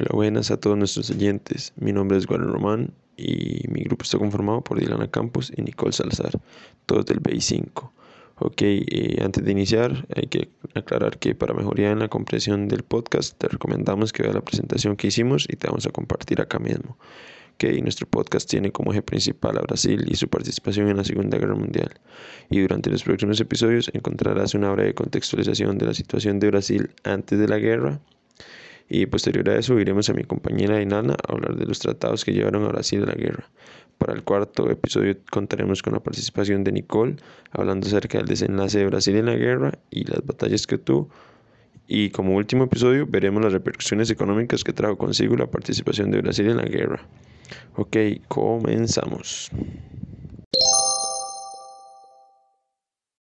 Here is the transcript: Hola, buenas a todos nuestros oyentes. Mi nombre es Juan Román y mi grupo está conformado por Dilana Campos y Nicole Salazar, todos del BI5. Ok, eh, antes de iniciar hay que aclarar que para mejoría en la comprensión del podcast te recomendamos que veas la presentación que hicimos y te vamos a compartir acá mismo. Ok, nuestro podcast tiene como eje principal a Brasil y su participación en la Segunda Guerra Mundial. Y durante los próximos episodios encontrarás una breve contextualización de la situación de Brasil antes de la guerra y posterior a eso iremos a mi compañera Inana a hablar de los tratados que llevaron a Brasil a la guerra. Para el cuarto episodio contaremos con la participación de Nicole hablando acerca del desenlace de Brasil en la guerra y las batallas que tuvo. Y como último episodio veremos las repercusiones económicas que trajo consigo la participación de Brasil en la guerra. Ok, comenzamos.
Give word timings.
Hola, 0.00 0.08
buenas 0.14 0.50
a 0.50 0.56
todos 0.56 0.78
nuestros 0.78 1.10
oyentes. 1.10 1.74
Mi 1.76 1.92
nombre 1.92 2.16
es 2.16 2.24
Juan 2.24 2.48
Román 2.48 2.94
y 3.18 3.68
mi 3.68 3.82
grupo 3.82 4.04
está 4.04 4.16
conformado 4.16 4.64
por 4.64 4.80
Dilana 4.80 5.10
Campos 5.10 5.52
y 5.54 5.60
Nicole 5.60 5.92
Salazar, 5.92 6.40
todos 6.86 7.04
del 7.04 7.20
BI5. 7.20 7.90
Ok, 8.38 8.62
eh, 8.62 9.18
antes 9.22 9.44
de 9.44 9.52
iniciar 9.52 10.06
hay 10.16 10.28
que 10.28 10.48
aclarar 10.74 11.18
que 11.18 11.34
para 11.34 11.52
mejoría 11.52 11.90
en 11.90 11.98
la 11.98 12.08
comprensión 12.08 12.66
del 12.66 12.82
podcast 12.82 13.36
te 13.36 13.48
recomendamos 13.48 14.14
que 14.14 14.22
veas 14.22 14.34
la 14.34 14.40
presentación 14.40 14.96
que 14.96 15.08
hicimos 15.08 15.46
y 15.50 15.56
te 15.56 15.66
vamos 15.66 15.84
a 15.84 15.90
compartir 15.90 16.40
acá 16.40 16.58
mismo. 16.58 16.96
Ok, 17.56 17.64
nuestro 17.82 18.06
podcast 18.08 18.48
tiene 18.48 18.72
como 18.72 18.92
eje 18.92 19.02
principal 19.02 19.58
a 19.58 19.60
Brasil 19.60 20.06
y 20.10 20.16
su 20.16 20.28
participación 20.28 20.88
en 20.88 20.96
la 20.96 21.04
Segunda 21.04 21.36
Guerra 21.36 21.56
Mundial. 21.56 21.90
Y 22.48 22.60
durante 22.60 22.88
los 22.88 23.02
próximos 23.02 23.38
episodios 23.38 23.90
encontrarás 23.92 24.54
una 24.54 24.72
breve 24.72 24.94
contextualización 24.94 25.76
de 25.76 25.84
la 25.84 25.92
situación 25.92 26.40
de 26.40 26.46
Brasil 26.46 26.90
antes 27.04 27.38
de 27.38 27.48
la 27.48 27.58
guerra 27.58 28.00
y 28.90 29.06
posterior 29.06 29.48
a 29.48 29.56
eso 29.56 29.78
iremos 29.78 30.10
a 30.10 30.14
mi 30.14 30.24
compañera 30.24 30.82
Inana 30.82 31.14
a 31.14 31.32
hablar 31.32 31.54
de 31.54 31.64
los 31.64 31.78
tratados 31.78 32.24
que 32.24 32.32
llevaron 32.32 32.64
a 32.64 32.68
Brasil 32.68 33.04
a 33.04 33.06
la 33.06 33.14
guerra. 33.14 33.48
Para 33.98 34.14
el 34.14 34.24
cuarto 34.24 34.68
episodio 34.68 35.16
contaremos 35.30 35.80
con 35.80 35.92
la 35.92 36.00
participación 36.00 36.64
de 36.64 36.72
Nicole 36.72 37.16
hablando 37.52 37.86
acerca 37.86 38.18
del 38.18 38.26
desenlace 38.26 38.80
de 38.80 38.86
Brasil 38.86 39.14
en 39.14 39.26
la 39.26 39.36
guerra 39.36 39.78
y 39.90 40.04
las 40.04 40.26
batallas 40.26 40.66
que 40.66 40.76
tuvo. 40.76 41.08
Y 41.86 42.10
como 42.10 42.34
último 42.34 42.64
episodio 42.64 43.06
veremos 43.06 43.42
las 43.42 43.52
repercusiones 43.52 44.10
económicas 44.10 44.64
que 44.64 44.72
trajo 44.72 44.98
consigo 44.98 45.36
la 45.36 45.46
participación 45.46 46.10
de 46.10 46.22
Brasil 46.22 46.48
en 46.48 46.56
la 46.56 46.64
guerra. 46.64 47.00
Ok, 47.76 47.96
comenzamos. 48.26 49.50